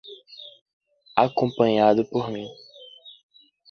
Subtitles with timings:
[1.15, 2.47] Acompanhado por mim